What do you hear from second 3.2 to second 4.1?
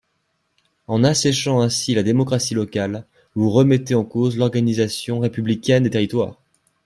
vous remettez en